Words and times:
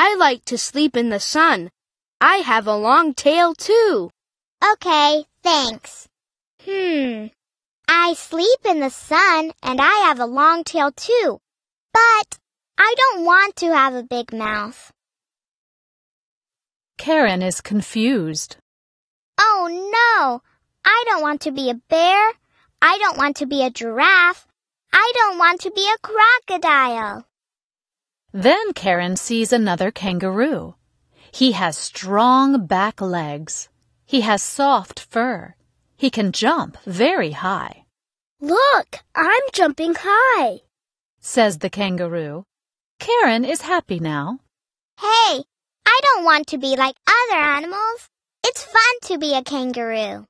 I 0.00 0.14
like 0.14 0.44
to 0.44 0.56
sleep 0.56 0.96
in 0.96 1.08
the 1.08 1.18
sun. 1.18 1.70
I 2.20 2.36
have 2.36 2.68
a 2.68 2.76
long 2.76 3.14
tail 3.14 3.52
too. 3.52 4.10
Okay, 4.74 5.24
thanks. 5.42 6.06
Hmm. 6.64 7.26
I 7.88 8.14
sleep 8.14 8.60
in 8.64 8.78
the 8.78 8.90
sun 8.90 9.50
and 9.60 9.80
I 9.80 10.06
have 10.06 10.20
a 10.20 10.24
long 10.40 10.62
tail 10.62 10.92
too. 10.92 11.40
But 11.92 12.38
I 12.78 12.94
don't 12.96 13.24
want 13.24 13.56
to 13.56 13.74
have 13.74 13.94
a 13.94 14.04
big 14.04 14.32
mouth. 14.32 14.92
Karen 16.96 17.42
is 17.42 17.60
confused. 17.60 18.56
Oh 19.36 19.66
no! 19.66 20.42
I 20.84 21.04
don't 21.08 21.22
want 21.22 21.40
to 21.40 21.50
be 21.50 21.70
a 21.70 21.74
bear. 21.74 22.30
I 22.80 22.98
don't 22.98 23.18
want 23.18 23.38
to 23.38 23.46
be 23.46 23.64
a 23.64 23.70
giraffe. 23.70 24.46
I 24.92 25.10
don't 25.16 25.38
want 25.38 25.62
to 25.62 25.72
be 25.72 25.90
a 25.92 25.98
crocodile. 26.06 27.27
Then 28.32 28.72
Karen 28.74 29.16
sees 29.16 29.52
another 29.52 29.90
kangaroo. 29.90 30.74
He 31.32 31.52
has 31.52 31.76
strong 31.78 32.66
back 32.66 33.00
legs. 33.00 33.68
He 34.04 34.20
has 34.22 34.42
soft 34.42 35.00
fur. 35.00 35.54
He 35.96 36.10
can 36.10 36.32
jump 36.32 36.76
very 36.84 37.32
high. 37.32 37.84
Look, 38.40 39.00
I'm 39.14 39.42
jumping 39.52 39.94
high, 39.98 40.60
says 41.20 41.58
the 41.58 41.70
kangaroo. 41.70 42.44
Karen 43.00 43.44
is 43.44 43.62
happy 43.62 43.98
now. 43.98 44.38
Hey, 45.00 45.42
I 45.86 46.00
don't 46.02 46.24
want 46.24 46.46
to 46.48 46.58
be 46.58 46.76
like 46.76 46.96
other 47.06 47.40
animals. 47.40 48.08
It's 48.44 48.62
fun 48.64 48.94
to 49.04 49.18
be 49.18 49.34
a 49.34 49.42
kangaroo. 49.42 50.26